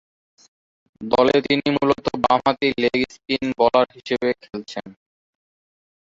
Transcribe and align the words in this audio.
দলে 1.01 1.35
তিনি 1.45 1.67
মূলতঃ 1.75 2.05
বামহাতি 2.23 2.67
লেগ 2.81 2.99
স্পিন 3.13 3.43
বোলার 3.57 3.87
হিসেবে 3.95 4.29
খেলছেন। 4.41 4.87